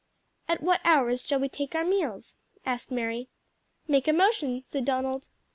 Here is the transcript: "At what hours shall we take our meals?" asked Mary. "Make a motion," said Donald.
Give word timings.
"At 0.47 0.63
what 0.63 0.81
hours 0.83 1.23
shall 1.27 1.39
we 1.39 1.47
take 1.47 1.75
our 1.75 1.85
meals?" 1.85 2.33
asked 2.65 2.89
Mary. 2.89 3.29
"Make 3.87 4.07
a 4.07 4.13
motion," 4.13 4.63
said 4.63 4.83
Donald. 4.83 5.27